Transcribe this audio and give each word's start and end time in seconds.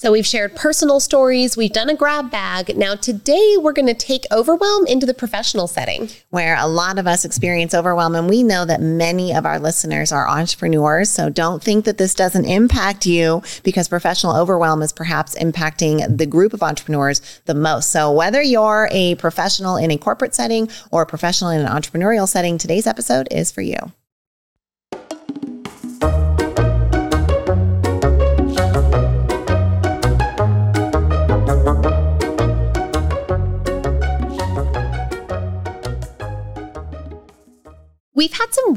So 0.00 0.12
we've 0.12 0.24
shared 0.24 0.54
personal 0.54 1.00
stories, 1.00 1.56
we've 1.56 1.72
done 1.72 1.90
a 1.90 1.96
grab 1.96 2.30
bag. 2.30 2.76
Now, 2.76 2.94
today 2.94 3.56
we're 3.58 3.72
going 3.72 3.88
to 3.88 3.94
take 3.94 4.26
overwhelm 4.30 4.86
into 4.86 5.06
the 5.06 5.12
professional 5.12 5.66
setting. 5.66 6.08
Where 6.30 6.56
a 6.56 6.68
lot 6.68 7.00
of 7.00 7.08
us 7.08 7.24
experience 7.24 7.74
overwhelm, 7.74 8.14
and 8.14 8.28
we 8.28 8.44
know 8.44 8.64
that 8.64 8.80
many 8.80 9.34
of 9.34 9.44
our 9.44 9.58
listeners 9.58 10.12
are 10.12 10.28
entrepreneurs. 10.28 11.10
So 11.10 11.30
don't 11.30 11.60
think 11.60 11.84
that 11.84 11.98
this 11.98 12.14
doesn't 12.14 12.44
impact 12.44 13.06
you 13.06 13.42
because 13.64 13.88
professional 13.88 14.36
overwhelm 14.36 14.82
is 14.82 14.92
perhaps 14.92 15.34
impacting 15.34 16.16
the 16.16 16.26
group 16.26 16.54
of 16.54 16.62
entrepreneurs 16.62 17.40
the 17.46 17.54
most. 17.54 17.90
So 17.90 18.12
whether 18.12 18.40
you're 18.40 18.88
a 18.92 19.16
professional 19.16 19.74
in 19.74 19.90
a 19.90 19.98
corporate 19.98 20.32
setting 20.32 20.68
or 20.92 21.02
a 21.02 21.06
professional 21.06 21.50
in 21.50 21.60
an 21.60 21.66
entrepreneurial 21.66 22.28
setting, 22.28 22.56
today's 22.56 22.86
episode 22.86 23.26
is 23.32 23.50
for 23.50 23.62
you. 23.62 23.78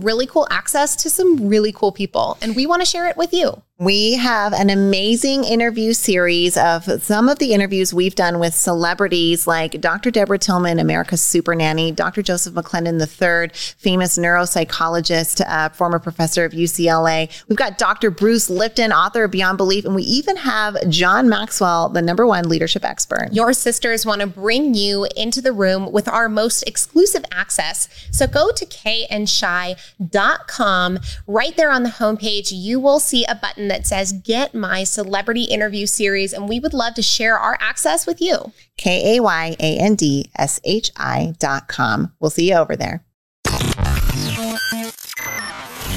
Really 0.02 0.26
cool 0.26 0.48
access 0.50 0.96
to 0.98 1.10
some 1.10 1.48
really 1.48 1.72
cool 1.72 1.92
people, 1.92 2.38
and 2.42 2.56
we 2.56 2.66
want 2.66 2.82
to 2.82 2.86
share 2.86 3.08
it 3.08 3.18
with 3.18 3.34
you. 3.34 3.62
We 3.82 4.14
have 4.14 4.54
an 4.54 4.70
amazing 4.70 5.44
interview 5.44 5.92
series 5.94 6.56
of 6.56 6.84
some 7.02 7.28
of 7.28 7.40
the 7.40 7.52
interviews 7.52 7.92
we've 7.92 8.14
done 8.14 8.38
with 8.38 8.54
celebrities 8.54 9.48
like 9.48 9.82
Dr. 9.82 10.12
Deborah 10.12 10.38
Tillman, 10.38 10.78
America's 10.78 11.24
Super 11.24 11.56
Nanny, 11.56 11.92
Dr. 11.92 12.22
Joseph 12.22 12.54
McClendon 12.54 13.02
III, 13.02 13.50
famous 13.80 14.20
neuropsychologist, 14.20 15.44
uh, 15.48 15.70
former 15.70 15.98
professor 15.98 16.46
of 16.46 16.52
UCLA. 16.52 17.28
We've 17.48 17.58
got 17.58 17.80
Dr. 17.80 18.12
Bruce 18.12 18.52
Lipton, 18.52 18.92
author 18.92 19.24
of 19.24 19.32
Beyond 19.32 19.58
Belief, 19.58 19.84
and 19.84 19.96
we 19.96 20.04
even 20.04 20.36
have 20.36 20.78
John 20.88 21.28
Maxwell, 21.28 21.90
the 21.90 22.04
number 22.04 22.28
one 22.28 22.48
leadership 22.48 22.86
expert. 22.86 23.30
Your 23.32 23.52
sisters 23.52 24.06
want 24.06 24.22
to 24.22 24.28
bring 24.28 24.76
you 24.76 25.08
into 25.18 25.42
the 25.42 25.54
room 25.54 25.92
with 25.92 26.08
our 26.08 26.30
most 26.30 26.62
exclusive 26.68 27.26
access. 27.32 27.90
So 28.12 28.28
go 28.28 28.52
to 28.52 28.64
kayandshi.com. 28.64 31.00
Right 31.26 31.58
there 31.58 31.72
on 31.72 31.82
the 31.82 31.90
homepage, 31.90 32.52
you 32.52 32.80
will 32.80 33.00
see 33.00 33.26
a 33.26 33.34
button 33.34 33.71
that 33.72 33.88
says 33.88 34.12
Get 34.12 34.54
My 34.54 34.84
Celebrity 34.84 35.46
Interview 35.46 35.86
Series, 35.86 36.34
and 36.34 36.50
we 36.50 36.60
would 36.60 36.74
love 36.74 36.94
to 36.96 37.02
share 37.02 37.40
our 37.40 37.58
access 37.62 38.06
with 38.06 38.20
you. 38.20 38.52
K 38.76 39.16
A 39.16 39.22
Y 39.22 39.56
A 39.60 39.78
N 39.80 39.96
D 39.96 40.30
S 40.38 40.60
H 40.66 40.92
I 40.98 41.36
dot 41.40 41.70
com. 41.70 42.12
We'll 42.20 42.32
see 42.32 42.50
you 42.50 42.56
over 42.56 42.76
there. 42.76 43.06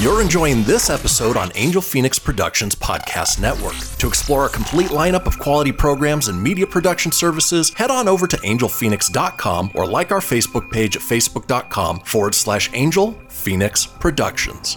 You're 0.01 0.21
enjoying 0.21 0.65
this 0.65 0.91
episode 0.91 1.37
on 1.37 1.51
Angel 1.55 1.81
Phoenix 1.81 2.19
Productions 2.19 2.75
Podcast 2.75 3.41
Network. 3.41 3.75
To 3.99 4.07
explore 4.07 4.47
a 4.47 4.51
complete 4.51 4.91
lineup 4.91 5.27
of 5.27 5.39
quality 5.39 5.73
programs 5.73 6.29
and 6.29 6.41
media 6.41 6.67
production 6.67 7.11
services, 7.11 7.73
head 7.75 7.91
on 7.91 8.07
over 8.07 8.27
to 8.27 8.37
angelphoenix.com 8.37 9.71
or 9.75 9.87
like 9.87 10.13
our 10.13 10.21
Facebook 10.21 10.71
page 10.71 10.97
at 10.97 11.03
facebook.com 11.03 12.01
forward 12.01 12.35
slash 12.35 12.71
Angel 12.75 13.13
Phoenix 13.29 13.87
Productions. 13.87 14.77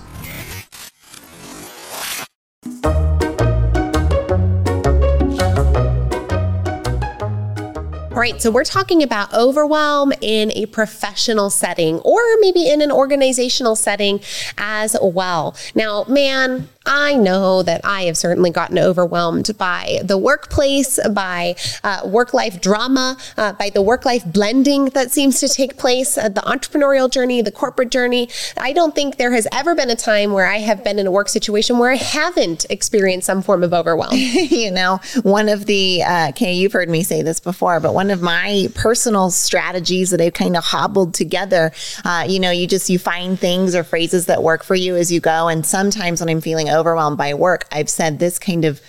Right, 8.31 8.41
so 8.41 8.51
we're 8.51 8.63
talking 8.63 9.03
about 9.03 9.33
overwhelm 9.33 10.11
in 10.21 10.51
a 10.51 10.65
professional 10.67 11.49
setting 11.49 11.99
or 11.99 12.19
maybe 12.39 12.67
in 12.67 12.81
an 12.81 12.91
organizational 12.91 13.75
setting 13.75 14.19
as 14.57 14.97
well. 15.01 15.55
Now, 15.75 16.03
man, 16.09 16.67
I 16.87 17.15
know 17.15 17.63
that 17.63 17.81
I 17.83 18.03
have 18.03 18.17
certainly 18.17 18.49
gotten 18.49 18.79
overwhelmed 18.79 19.55
by 19.57 19.99
the 20.03 20.17
workplace, 20.17 20.99
by 21.11 21.55
uh, 21.83 22.01
work 22.05 22.33
life 22.33 22.61
drama, 22.61 23.17
uh, 23.35 23.53
by 23.53 23.69
the 23.69 23.81
work 23.81 24.05
life 24.05 24.23
blending 24.25 24.85
that 24.91 25.11
seems 25.11 25.39
to 25.41 25.49
take 25.49 25.77
place, 25.77 26.17
uh, 26.17 26.29
the 26.29 26.41
entrepreneurial 26.41 27.11
journey, 27.11 27.41
the 27.41 27.51
corporate 27.51 27.91
journey. 27.91 28.29
I 28.55 28.71
don't 28.71 28.95
think 28.95 29.17
there 29.17 29.33
has 29.33 29.47
ever 29.51 29.75
been 29.75 29.89
a 29.89 29.95
time 29.95 30.31
where 30.31 30.47
I 30.47 30.57
have 30.59 30.83
been 30.83 30.97
in 30.97 31.05
a 31.05 31.11
work 31.11 31.27
situation 31.27 31.77
where 31.77 31.91
I 31.91 31.95
haven't 31.95 32.65
experienced 32.69 33.27
some 33.27 33.41
form 33.41 33.63
of 33.63 33.73
overwhelm. 33.73 34.13
you 34.15 34.71
know, 34.71 34.99
one 35.23 35.49
of 35.49 35.65
the, 35.65 36.03
uh, 36.03 36.31
Kay, 36.31 36.53
you've 36.53 36.73
heard 36.73 36.89
me 36.89 37.03
say 37.03 37.21
this 37.21 37.41
before, 37.41 37.81
but 37.81 37.93
one 37.93 38.11
of 38.11 38.21
my 38.21 38.69
personal 38.75 39.29
strategies 39.29 40.11
that 40.11 40.21
I've 40.21 40.33
kind 40.33 40.55
of 40.55 40.63
hobbled 40.63 41.13
together, 41.13 41.73
uh, 42.05 42.25
you 42.27 42.39
know, 42.39 42.51
you 42.51 42.65
just, 42.65 42.89
you 42.89 42.97
find 42.97 43.37
things 43.37 43.75
or 43.75 43.83
phrases 43.83 44.27
that 44.27 44.41
work 44.41 44.63
for 44.63 44.75
you 44.75 44.95
as 44.95 45.11
you 45.11 45.19
go. 45.19 45.49
And 45.49 45.65
sometimes 45.65 46.21
when 46.21 46.29
I'm 46.29 46.39
feeling 46.39 46.69
overwhelmed 46.77 47.17
by 47.17 47.33
work, 47.33 47.65
I've 47.71 47.89
said 47.89 48.19
this 48.19 48.39
kind 48.39 48.63
of 48.65 48.81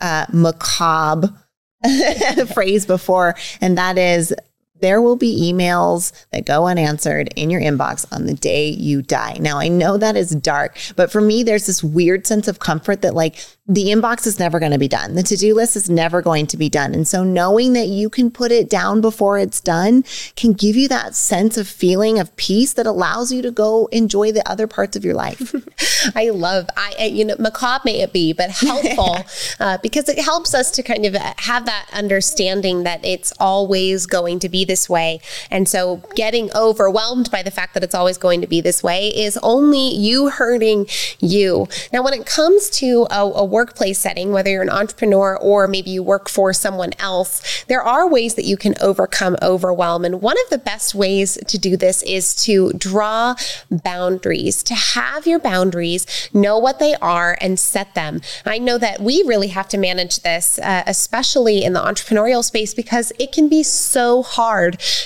uh, 0.00 0.26
macabre 0.32 1.32
phrase 2.54 2.86
before, 2.86 3.36
and 3.60 3.78
that 3.78 3.96
is 3.96 4.34
there 4.86 5.02
will 5.02 5.16
be 5.16 5.52
emails 5.52 6.12
that 6.30 6.46
go 6.46 6.68
unanswered 6.68 7.28
in 7.34 7.50
your 7.50 7.60
inbox 7.60 8.06
on 8.12 8.26
the 8.26 8.34
day 8.34 8.68
you 8.68 9.02
die. 9.02 9.36
Now, 9.40 9.58
I 9.58 9.66
know 9.66 9.96
that 9.96 10.14
is 10.14 10.30
dark, 10.30 10.78
but 10.94 11.10
for 11.10 11.20
me, 11.20 11.42
there's 11.42 11.66
this 11.66 11.82
weird 11.82 12.24
sense 12.24 12.46
of 12.46 12.60
comfort 12.60 13.02
that, 13.02 13.12
like, 13.12 13.44
the 13.68 13.86
inbox 13.86 14.26
is 14.26 14.38
never 14.38 14.60
going 14.60 14.72
to 14.72 14.78
be 14.78 14.86
done. 14.86 15.16
The 15.16 15.24
to 15.24 15.36
do 15.36 15.52
list 15.54 15.74
is 15.74 15.90
never 15.90 16.22
going 16.22 16.46
to 16.48 16.56
be 16.56 16.68
done. 16.68 16.94
And 16.94 17.06
so 17.06 17.24
knowing 17.24 17.72
that 17.72 17.88
you 17.88 18.08
can 18.08 18.30
put 18.30 18.52
it 18.52 18.70
down 18.70 19.00
before 19.00 19.38
it's 19.38 19.60
done 19.60 20.04
can 20.36 20.52
give 20.52 20.76
you 20.76 20.86
that 20.88 21.16
sense 21.16 21.56
of 21.56 21.66
feeling 21.66 22.20
of 22.20 22.34
peace 22.36 22.72
that 22.74 22.86
allows 22.86 23.32
you 23.32 23.42
to 23.42 23.50
go 23.50 23.86
enjoy 23.86 24.30
the 24.30 24.48
other 24.48 24.68
parts 24.68 24.96
of 24.96 25.04
your 25.04 25.14
life. 25.14 25.52
I 26.14 26.30
love, 26.30 26.68
I, 26.76 27.10
you 27.12 27.24
know, 27.24 27.34
macabre 27.40 27.82
may 27.86 28.00
it 28.02 28.12
be, 28.12 28.32
but 28.32 28.50
helpful 28.50 29.18
uh, 29.60 29.78
because 29.82 30.08
it 30.08 30.20
helps 30.20 30.54
us 30.54 30.70
to 30.72 30.84
kind 30.84 31.04
of 31.04 31.14
have 31.14 31.66
that 31.66 31.88
understanding 31.92 32.84
that 32.84 33.04
it's 33.04 33.32
always 33.40 34.06
going 34.06 34.38
to 34.40 34.48
be 34.48 34.64
this 34.76 34.90
way. 34.90 35.18
And 35.50 35.66
so 35.66 36.02
getting 36.14 36.50
overwhelmed 36.54 37.30
by 37.30 37.42
the 37.42 37.50
fact 37.50 37.72
that 37.72 37.82
it's 37.82 37.94
always 37.94 38.18
going 38.18 38.42
to 38.42 38.46
be 38.46 38.60
this 38.60 38.82
way 38.82 39.08
is 39.08 39.38
only 39.42 39.88
you 39.94 40.28
hurting 40.28 40.86
you. 41.18 41.66
Now, 41.94 42.04
when 42.04 42.12
it 42.12 42.26
comes 42.26 42.68
to 42.82 43.06
a, 43.10 43.20
a 43.20 43.44
workplace 43.44 43.98
setting, 43.98 44.32
whether 44.32 44.50
you're 44.50 44.60
an 44.60 44.68
entrepreneur 44.68 45.34
or 45.38 45.66
maybe 45.66 45.88
you 45.88 46.02
work 46.02 46.28
for 46.28 46.52
someone 46.52 46.92
else, 46.98 47.64
there 47.68 47.82
are 47.82 48.06
ways 48.06 48.34
that 48.34 48.44
you 48.44 48.58
can 48.58 48.74
overcome 48.82 49.34
overwhelm. 49.40 50.04
And 50.04 50.20
one 50.20 50.36
of 50.44 50.50
the 50.50 50.58
best 50.58 50.94
ways 50.94 51.38
to 51.46 51.56
do 51.56 51.78
this 51.78 52.02
is 52.02 52.34
to 52.44 52.74
draw 52.74 53.34
boundaries, 53.70 54.62
to 54.64 54.74
have 54.74 55.26
your 55.26 55.38
boundaries, 55.38 56.06
know 56.34 56.58
what 56.58 56.80
they 56.80 56.94
are, 56.96 57.38
and 57.40 57.58
set 57.58 57.94
them. 57.94 58.20
I 58.44 58.58
know 58.58 58.76
that 58.76 59.00
we 59.00 59.22
really 59.26 59.48
have 59.48 59.68
to 59.70 59.78
manage 59.78 60.20
this, 60.20 60.58
uh, 60.58 60.82
especially 60.86 61.64
in 61.64 61.72
the 61.72 61.80
entrepreneurial 61.80 62.44
space, 62.44 62.74
because 62.74 63.10
it 63.18 63.32
can 63.32 63.48
be 63.48 63.62
so 63.62 64.22
hard 64.22 64.55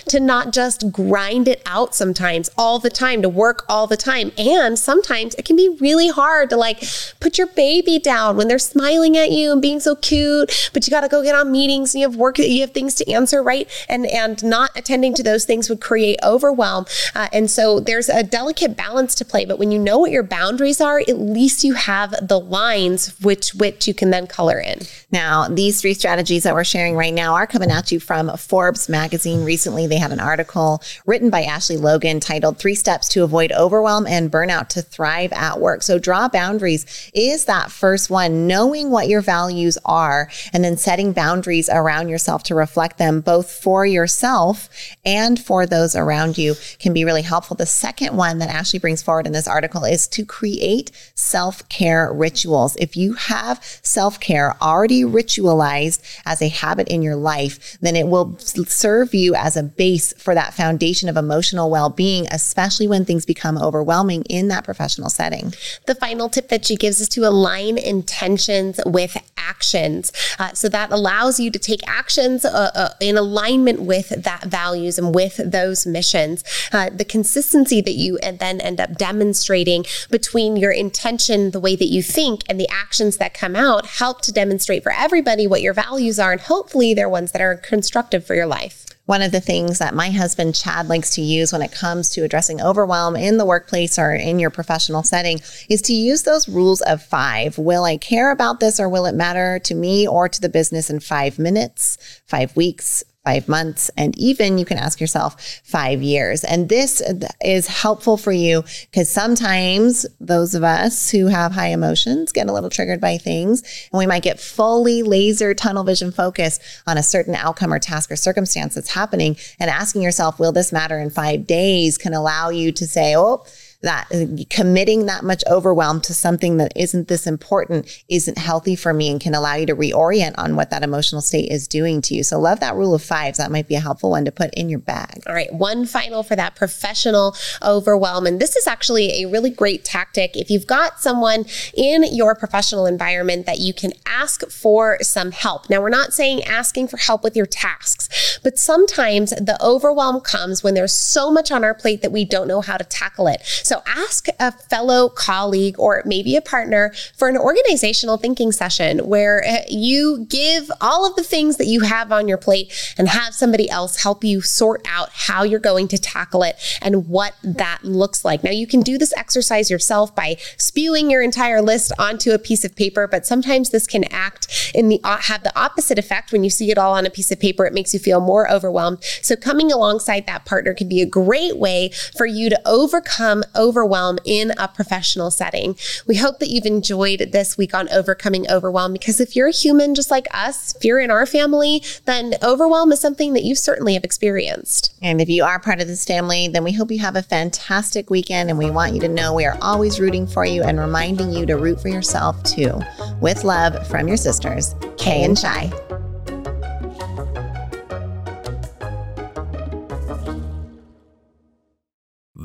to 0.06 0.20
not 0.20 0.52
just 0.52 0.92
grind 0.92 1.48
it 1.48 1.62
out 1.66 1.94
sometimes 1.94 2.50
all 2.56 2.78
the 2.78 2.90
time, 2.90 3.22
to 3.22 3.28
work 3.28 3.64
all 3.68 3.86
the 3.86 3.96
time. 3.96 4.32
And 4.38 4.78
sometimes 4.78 5.34
it 5.36 5.44
can 5.44 5.56
be 5.56 5.76
really 5.80 6.08
hard 6.08 6.50
to 6.50 6.56
like 6.56 6.82
put 7.20 7.38
your 7.38 7.46
baby 7.48 7.98
down 7.98 8.36
when 8.36 8.48
they're 8.48 8.58
smiling 8.58 9.16
at 9.16 9.30
you 9.30 9.52
and 9.52 9.62
being 9.62 9.80
so 9.80 9.94
cute, 9.96 10.70
but 10.72 10.86
you 10.86 10.90
got 10.90 11.02
to 11.02 11.08
go 11.08 11.22
get 11.22 11.34
on 11.34 11.50
meetings 11.50 11.94
and 11.94 12.00
you 12.00 12.08
have 12.08 12.16
work, 12.16 12.38
you 12.38 12.60
have 12.60 12.72
things 12.72 12.94
to 12.96 13.10
answer, 13.10 13.42
right? 13.42 13.68
And 13.88 14.06
and 14.06 14.42
not 14.42 14.70
attending 14.76 15.14
to 15.14 15.22
those 15.22 15.44
things 15.44 15.68
would 15.68 15.80
create 15.80 16.18
overwhelm. 16.22 16.86
Uh, 17.14 17.28
and 17.32 17.50
so 17.50 17.80
there's 17.80 18.08
a 18.08 18.22
delicate 18.22 18.76
balance 18.76 19.14
to 19.16 19.24
play. 19.24 19.44
But 19.44 19.58
when 19.58 19.70
you 19.70 19.78
know 19.78 19.98
what 19.98 20.10
your 20.10 20.22
boundaries 20.22 20.80
are, 20.80 21.00
at 21.00 21.18
least 21.18 21.64
you 21.64 21.74
have 21.74 22.14
the 22.26 22.38
lines 22.38 23.18
which 23.20 23.54
which 23.54 23.86
you 23.86 23.94
can 23.94 24.10
then 24.10 24.26
color 24.26 24.58
in. 24.58 24.80
Now, 25.12 25.48
these 25.48 25.80
three 25.80 25.94
strategies 25.94 26.44
that 26.44 26.54
we're 26.54 26.64
sharing 26.64 26.96
right 26.96 27.14
now 27.14 27.34
are 27.34 27.46
coming 27.46 27.70
at 27.70 27.90
you 27.90 28.00
from 28.00 28.36
Forbes 28.36 28.88
magazine. 28.88 29.39
Recently, 29.44 29.86
they 29.86 29.98
had 29.98 30.12
an 30.12 30.20
article 30.20 30.82
written 31.04 31.30
by 31.30 31.42
Ashley 31.42 31.76
Logan 31.76 32.20
titled 32.20 32.58
Three 32.58 32.74
Steps 32.74 33.08
to 33.10 33.24
Avoid 33.24 33.52
Overwhelm 33.52 34.06
and 34.06 34.30
Burnout 34.30 34.68
to 34.68 34.82
Thrive 34.82 35.32
at 35.32 35.60
Work. 35.60 35.82
So, 35.82 35.98
draw 35.98 36.28
boundaries 36.28 37.10
is 37.12 37.46
that 37.46 37.70
first 37.72 38.08
one 38.08 38.20
one, 38.20 38.46
knowing 38.46 38.90
what 38.90 39.08
your 39.08 39.22
values 39.22 39.78
are 39.84 40.28
and 40.52 40.62
then 40.62 40.76
setting 40.76 41.12
boundaries 41.12 41.70
around 41.70 42.10
yourself 42.10 42.42
to 42.42 42.54
reflect 42.54 42.98
them 42.98 43.22
both 43.22 43.50
for 43.50 43.86
yourself 43.86 44.68
and 45.06 45.40
for 45.40 45.64
those 45.64 45.96
around 45.96 46.36
you 46.36 46.54
can 46.78 46.92
be 46.92 47.04
really 47.04 47.22
helpful. 47.22 47.56
The 47.56 47.64
second 47.64 48.14
one 48.14 48.38
that 48.40 48.50
Ashley 48.50 48.78
brings 48.78 49.00
forward 49.00 49.26
in 49.26 49.32
this 49.32 49.48
article 49.48 49.84
is 49.84 50.06
to 50.08 50.26
create 50.26 50.90
self 51.14 51.66
care 51.70 52.12
rituals. 52.12 52.76
If 52.76 52.94
you 52.94 53.14
have 53.14 53.64
self 53.82 54.20
care 54.20 54.54
already 54.60 55.02
ritualized 55.02 56.02
as 56.26 56.42
a 56.42 56.48
habit 56.48 56.88
in 56.88 57.00
your 57.00 57.16
life, 57.16 57.78
then 57.80 57.96
it 57.96 58.06
will 58.06 58.36
serve 58.38 59.14
you 59.14 59.29
you 59.30 59.34
as 59.36 59.56
a 59.56 59.62
base 59.62 60.12
for 60.18 60.34
that 60.34 60.54
foundation 60.54 61.08
of 61.08 61.16
emotional 61.16 61.70
well 61.70 61.90
being, 61.90 62.26
especially 62.30 62.88
when 62.88 63.04
things 63.04 63.24
become 63.24 63.56
overwhelming 63.56 64.22
in 64.24 64.48
that 64.48 64.64
professional 64.64 65.08
setting. 65.08 65.54
The 65.86 65.94
final 65.94 66.28
tip 66.28 66.48
that 66.48 66.64
she 66.64 66.76
gives 66.76 67.00
is 67.00 67.08
to 67.10 67.26
align 67.26 67.78
intentions 67.78 68.80
with 68.84 69.16
actions. 69.36 70.12
Uh, 70.38 70.52
so 70.52 70.68
that 70.68 70.90
allows 70.90 71.40
you 71.40 71.50
to 71.50 71.58
take 71.58 71.86
actions 71.88 72.44
uh, 72.44 72.70
uh, 72.74 72.90
in 73.00 73.16
alignment 73.16 73.82
with 73.82 74.08
that 74.10 74.44
values 74.44 74.98
and 74.98 75.14
with 75.14 75.36
those 75.38 75.86
missions. 75.86 76.44
Uh, 76.72 76.90
the 76.90 77.04
consistency 77.04 77.80
that 77.80 77.94
you 77.94 78.18
and 78.18 78.38
then 78.38 78.60
end 78.60 78.80
up 78.80 78.96
demonstrating 78.96 79.84
between 80.10 80.56
your 80.56 80.72
intention, 80.72 81.50
the 81.50 81.60
way 81.60 81.76
that 81.76 81.86
you 81.86 82.02
think, 82.02 82.42
and 82.48 82.60
the 82.60 82.68
actions 82.68 83.16
that 83.16 83.34
come 83.34 83.56
out 83.56 83.86
help 83.86 84.22
to 84.22 84.32
demonstrate 84.32 84.82
for 84.82 84.92
everybody 84.92 85.46
what 85.46 85.62
your 85.62 85.74
values 85.74 86.18
are. 86.18 86.32
And 86.32 86.40
hopefully 86.40 86.94
they're 86.94 87.08
ones 87.08 87.32
that 87.32 87.42
are 87.42 87.56
constructive 87.56 88.24
for 88.24 88.34
your 88.34 88.46
life. 88.46 88.89
One 89.10 89.22
of 89.22 89.32
the 89.32 89.40
things 89.40 89.80
that 89.80 89.92
my 89.92 90.10
husband 90.10 90.54
Chad 90.54 90.86
likes 90.86 91.10
to 91.16 91.20
use 91.20 91.52
when 91.52 91.62
it 91.62 91.72
comes 91.72 92.10
to 92.10 92.22
addressing 92.22 92.60
overwhelm 92.60 93.16
in 93.16 93.38
the 93.38 93.44
workplace 93.44 93.98
or 93.98 94.14
in 94.14 94.38
your 94.38 94.50
professional 94.50 95.02
setting 95.02 95.40
is 95.68 95.82
to 95.82 95.92
use 95.92 96.22
those 96.22 96.48
rules 96.48 96.80
of 96.82 97.02
five. 97.02 97.58
Will 97.58 97.82
I 97.82 97.96
care 97.96 98.30
about 98.30 98.60
this 98.60 98.78
or 98.78 98.88
will 98.88 99.06
it 99.06 99.16
matter 99.16 99.58
to 99.64 99.74
me 99.74 100.06
or 100.06 100.28
to 100.28 100.40
the 100.40 100.48
business 100.48 100.90
in 100.90 101.00
five 101.00 101.40
minutes, 101.40 101.98
five 102.24 102.54
weeks, 102.54 103.02
five 103.24 103.48
months, 103.48 103.90
and 103.98 104.16
even 104.18 104.56
you 104.56 104.64
can 104.64 104.78
ask 104.78 104.98
yourself 105.00 105.60
five 105.62 106.02
years. 106.02 106.42
And 106.42 106.68
this 106.68 107.02
is 107.42 107.66
helpful 107.66 108.16
for 108.16 108.32
you 108.32 108.64
because 108.90 109.10
sometimes 109.10 110.06
those 110.20 110.54
of 110.54 110.64
us 110.64 111.10
who 111.10 111.26
have 111.26 111.52
high 111.52 111.68
emotions 111.68 112.32
get 112.32 112.48
a 112.48 112.52
little 112.52 112.70
triggered 112.70 113.00
by 113.00 113.18
things 113.18 113.62
and 113.92 113.98
we 113.98 114.06
might 114.06 114.22
get 114.22 114.40
fully 114.40 115.02
laser 115.02 115.52
tunnel 115.52 115.84
vision 115.84 116.12
focus 116.12 116.58
on 116.86 116.96
a 116.96 117.02
certain 117.02 117.34
outcome 117.34 117.74
or 117.74 117.78
task 117.78 118.10
or 118.10 118.16
circumstance 118.16 118.74
that's 118.74 118.94
happening 118.94 119.36
and 119.58 119.68
asking 119.68 120.00
yourself, 120.00 120.38
will 120.38 120.52
this 120.52 120.72
matter 120.72 120.98
in 120.98 121.10
five 121.10 121.46
days 121.46 121.98
can 121.98 122.14
allow 122.14 122.48
you 122.48 122.72
to 122.72 122.86
say, 122.86 123.14
oh, 123.16 123.44
that 123.82 124.06
uh, 124.12 124.26
committing 124.50 125.06
that 125.06 125.24
much 125.24 125.42
overwhelm 125.50 126.00
to 126.02 126.14
something 126.14 126.58
that 126.58 126.72
isn't 126.76 127.08
this 127.08 127.26
important 127.26 127.88
isn't 128.08 128.38
healthy 128.38 128.76
for 128.76 128.92
me 128.92 129.10
and 129.10 129.20
can 129.20 129.34
allow 129.34 129.54
you 129.54 129.66
to 129.66 129.74
reorient 129.74 130.34
on 130.36 130.56
what 130.56 130.70
that 130.70 130.82
emotional 130.82 131.20
state 131.20 131.50
is 131.50 131.66
doing 131.66 132.02
to 132.02 132.14
you. 132.14 132.22
So 132.22 132.38
love 132.38 132.60
that 132.60 132.74
rule 132.74 132.94
of 132.94 133.02
fives. 133.02 133.38
That 133.38 133.50
might 133.50 133.68
be 133.68 133.76
a 133.76 133.80
helpful 133.80 134.10
one 134.10 134.24
to 134.26 134.32
put 134.32 134.52
in 134.54 134.68
your 134.68 134.78
bag. 134.78 135.22
All 135.26 135.34
right. 135.34 135.52
One 135.52 135.86
final 135.86 136.22
for 136.22 136.36
that 136.36 136.56
professional 136.56 137.34
overwhelm. 137.62 138.26
And 138.26 138.40
this 138.40 138.56
is 138.56 138.66
actually 138.66 139.22
a 139.22 139.28
really 139.28 139.50
great 139.50 139.84
tactic. 139.84 140.36
If 140.36 140.50
you've 140.50 140.66
got 140.66 141.00
someone 141.00 141.46
in 141.74 142.04
your 142.14 142.34
professional 142.34 142.86
environment 142.86 143.46
that 143.46 143.58
you 143.58 143.72
can 143.72 143.92
ask 144.06 144.48
for 144.50 144.98
some 145.00 145.30
help. 145.30 145.70
Now, 145.70 145.80
we're 145.80 145.88
not 145.88 146.12
saying 146.12 146.44
asking 146.44 146.88
for 146.88 146.98
help 146.98 147.24
with 147.24 147.36
your 147.36 147.46
tasks, 147.46 148.38
but 148.42 148.58
sometimes 148.58 149.30
the 149.30 149.56
overwhelm 149.62 150.20
comes 150.20 150.62
when 150.62 150.74
there's 150.74 150.92
so 150.92 151.30
much 151.30 151.50
on 151.50 151.64
our 151.64 151.74
plate 151.74 152.02
that 152.02 152.12
we 152.12 152.24
don't 152.24 152.48
know 152.48 152.60
how 152.60 152.76
to 152.76 152.84
tackle 152.84 153.26
it. 153.26 153.40
Ask 153.86 154.26
a 154.38 154.52
fellow 154.52 155.08
colleague 155.08 155.76
or 155.78 156.02
maybe 156.04 156.36
a 156.36 156.40
partner 156.40 156.92
for 157.16 157.28
an 157.28 157.36
organizational 157.36 158.16
thinking 158.16 158.52
session 158.52 158.98
where 159.00 159.44
uh, 159.46 159.62
you 159.68 160.26
give 160.28 160.70
all 160.80 161.06
of 161.06 161.16
the 161.16 161.22
things 161.22 161.56
that 161.56 161.66
you 161.66 161.80
have 161.80 162.12
on 162.12 162.28
your 162.28 162.38
plate 162.38 162.72
and 162.98 163.08
have 163.08 163.34
somebody 163.34 163.68
else 163.70 164.02
help 164.02 164.24
you 164.24 164.40
sort 164.40 164.86
out 164.88 165.10
how 165.12 165.42
you're 165.42 165.60
going 165.60 165.88
to 165.88 165.98
tackle 165.98 166.42
it 166.42 166.56
and 166.82 167.08
what 167.08 167.34
that 167.42 167.82
looks 167.82 168.24
like. 168.24 168.42
Now, 168.42 168.50
you 168.50 168.66
can 168.66 168.80
do 168.80 168.98
this 168.98 169.12
exercise 169.16 169.70
yourself 169.70 170.14
by 170.14 170.36
spewing 170.56 171.10
your 171.10 171.22
entire 171.22 171.62
list 171.62 171.92
onto 171.98 172.32
a 172.32 172.38
piece 172.38 172.64
of 172.64 172.74
paper, 172.76 173.06
but 173.06 173.26
sometimes 173.26 173.70
this 173.70 173.86
can 173.86 174.04
act 174.04 174.72
in 174.74 174.88
the 174.88 175.00
have 175.04 175.42
the 175.42 175.58
opposite 175.58 175.98
effect 175.98 176.32
when 176.32 176.44
you 176.44 176.50
see 176.50 176.70
it 176.70 176.78
all 176.78 176.94
on 176.94 177.06
a 177.06 177.10
piece 177.10 177.30
of 177.30 177.40
paper. 177.40 177.66
It 177.66 177.74
makes 177.74 177.92
you 177.92 178.00
feel 178.00 178.20
more 178.20 178.50
overwhelmed. 178.50 179.02
So, 179.22 179.36
coming 179.36 179.72
alongside 179.72 180.26
that 180.26 180.44
partner 180.44 180.74
can 180.74 180.88
be 180.88 181.00
a 181.00 181.06
great 181.06 181.58
way 181.58 181.90
for 182.16 182.26
you 182.26 182.50
to 182.50 182.60
overcome 182.66 183.44
overwhelm 183.60 184.18
in 184.24 184.52
a 184.56 184.66
professional 184.66 185.30
setting. 185.30 185.76
We 186.06 186.16
hope 186.16 186.38
that 186.38 186.48
you've 186.48 186.64
enjoyed 186.64 187.30
this 187.32 187.58
week 187.58 187.74
on 187.74 187.88
overcoming 187.90 188.50
overwhelm 188.50 188.94
because 188.94 189.20
if 189.20 189.36
you're 189.36 189.48
a 189.48 189.52
human 189.52 189.94
just 189.94 190.10
like 190.10 190.26
us, 190.32 190.74
if 190.74 190.84
you're 190.84 190.98
in 190.98 191.10
our 191.10 191.26
family, 191.26 191.84
then 192.06 192.34
overwhelm 192.42 192.90
is 192.90 193.00
something 193.00 193.34
that 193.34 193.44
you 193.44 193.54
certainly 193.54 193.94
have 193.94 194.04
experienced. 194.04 194.94
And 195.02 195.20
if 195.20 195.28
you 195.28 195.44
are 195.44 195.60
part 195.60 195.80
of 195.80 195.86
this 195.86 196.04
family, 196.04 196.48
then 196.48 196.64
we 196.64 196.72
hope 196.72 196.90
you 196.90 197.00
have 197.00 197.16
a 197.16 197.22
fantastic 197.22 198.08
weekend 198.08 198.48
and 198.48 198.58
we 198.58 198.70
want 198.70 198.94
you 198.94 199.00
to 199.00 199.08
know 199.08 199.34
we 199.34 199.44
are 199.44 199.58
always 199.60 200.00
rooting 200.00 200.26
for 200.26 200.46
you 200.46 200.62
and 200.62 200.80
reminding 200.80 201.32
you 201.32 201.44
to 201.46 201.56
root 201.56 201.80
for 201.80 201.88
yourself 201.88 202.42
too. 202.42 202.80
With 203.20 203.44
love 203.44 203.86
from 203.88 204.08
your 204.08 204.16
sisters, 204.16 204.74
Kay 204.96 205.24
and 205.24 205.38
Shi. 205.38 205.89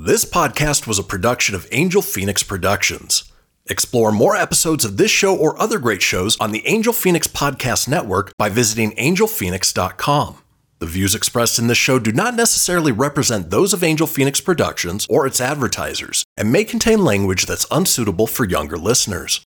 This 0.05 0.23
podcast 0.23 0.85
was 0.85 0.99
a 0.99 1.03
production 1.03 1.55
of 1.55 1.67
Angel 1.71 2.03
Phoenix 2.03 2.43
Productions. 2.43 3.23
Explore 3.65 4.11
more 4.11 4.35
episodes 4.35 4.85
of 4.85 4.97
this 4.97 5.09
show 5.09 5.35
or 5.35 5.59
other 5.59 5.79
great 5.79 6.03
shows 6.03 6.37
on 6.39 6.51
the 6.51 6.61
Angel 6.67 6.93
Phoenix 6.93 7.25
Podcast 7.25 7.87
Network 7.87 8.31
by 8.37 8.47
visiting 8.47 8.91
angelphoenix.com. 8.97 10.37
The 10.77 10.85
views 10.85 11.15
expressed 11.15 11.57
in 11.57 11.65
this 11.65 11.79
show 11.79 11.97
do 11.97 12.11
not 12.11 12.35
necessarily 12.35 12.91
represent 12.91 13.49
those 13.49 13.73
of 13.73 13.83
Angel 13.83 14.05
Phoenix 14.05 14.39
Productions 14.39 15.07
or 15.09 15.25
its 15.25 15.41
advertisers 15.41 16.23
and 16.37 16.51
may 16.51 16.65
contain 16.65 17.03
language 17.03 17.47
that's 17.47 17.65
unsuitable 17.71 18.27
for 18.27 18.45
younger 18.45 18.77
listeners. 18.77 19.43